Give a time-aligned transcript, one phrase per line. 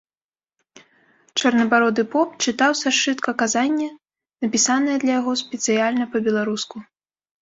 [1.41, 3.89] Чорнабароды поп чытаў са сшытка казанне,
[4.47, 6.75] напісанае для яго спецыяльна па-беларуску.